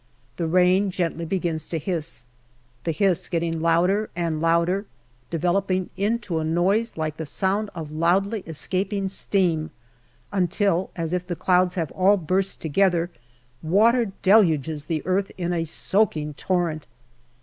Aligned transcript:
The 0.37 0.47
rain 0.47 0.89
gently 0.89 1.25
begins 1.25 1.69
to 1.69 1.77
hiss, 1.77 2.25
the 2.85 2.91
hiss 2.91 3.27
getting 3.29 3.61
louder 3.61 4.09
and 4.15 4.41
louder, 4.41 4.87
developing 5.29 5.91
into 5.95 6.39
a 6.39 6.43
noise 6.43 6.97
like 6.97 7.17
the 7.17 7.25
sound 7.27 7.69
of 7.75 7.91
loudly 7.91 8.39
escaping 8.47 9.09
steam, 9.09 9.69
until, 10.31 10.89
as 10.95 11.13
if 11.13 11.27
the 11.27 11.35
clouds 11.35 11.75
have 11.75 11.91
all 11.91 12.17
burst 12.17 12.59
together, 12.61 13.11
water 13.61 14.11
deluges 14.23 14.85
the 14.87 15.05
earth 15.05 15.31
in 15.37 15.53
a 15.53 15.65
soaking 15.65 16.33
torrent. 16.33 16.87